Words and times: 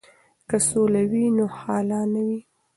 که 0.49 0.57
سوله 0.67 1.01
وي 1.11 1.25
نو 1.37 1.45
هاله 1.59 1.99
نه 2.13 2.21
وي. 2.27 2.39